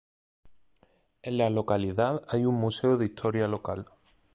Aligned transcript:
En 1.21 1.37
la 1.37 1.51
localidad 1.51 2.23
hay 2.27 2.45
un 2.45 2.55
museo 2.55 2.97
de 2.97 3.05
historia 3.05 3.47
local. 3.47 3.85